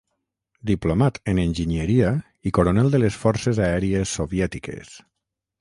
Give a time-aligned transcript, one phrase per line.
[0.69, 2.09] Diplomat en enginyeria
[2.51, 4.99] i coronel de les Forces Aèries soviètiques.